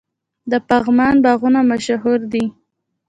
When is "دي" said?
2.31-2.45